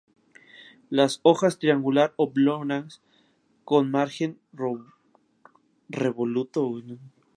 Las 0.89 1.19
hojas 1.21 1.59
triangular-oblongas, 1.59 3.03
con 3.63 3.91
margen 3.91 4.39
revoluto. 5.91 6.81